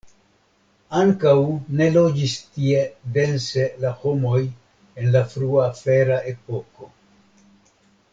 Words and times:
Ankaŭ 0.99 1.33
ne 1.81 1.89
loĝis 1.97 2.33
tie 2.55 2.79
dense 3.17 3.65
la 3.83 3.91
homoj 4.05 4.39
en 5.03 5.11
la 5.17 5.23
frua 5.35 5.67
fera 5.81 6.17
epoko. 6.33 6.89